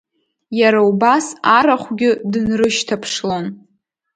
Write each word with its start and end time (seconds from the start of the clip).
Иара 0.59 0.79
убас 0.89 1.25
арахәгьы 1.57 2.09
дынрышьҭаԥшлон. 2.31 3.45